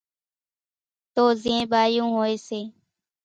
[1.13, 2.59] تو زين ٻايون ھوئي سي